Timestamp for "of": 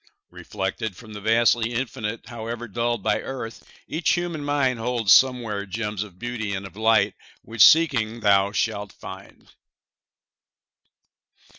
6.01-6.17, 6.65-6.75